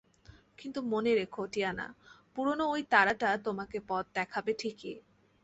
কিন্তু 0.57 0.79
মনে 0.83 1.11
রেখো, 1.15 1.43
টিয়ানা, 1.53 1.87
পুরনো 2.35 2.65
ওই 2.69 2.81
তারাটা 2.91 3.29
তোমাকে 3.45 3.77
পথ 3.89 4.05
দেখাবে 4.15 4.51
ঠিকই। 4.53 4.95